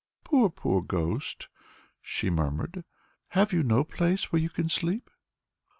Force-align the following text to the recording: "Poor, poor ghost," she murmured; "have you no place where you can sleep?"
"Poor, 0.23 0.49
poor 0.49 0.81
ghost," 0.81 1.47
she 2.01 2.31
murmured; 2.31 2.85
"have 3.37 3.53
you 3.53 3.61
no 3.61 3.83
place 3.83 4.31
where 4.31 4.41
you 4.41 4.49
can 4.49 4.67
sleep?" 4.67 5.11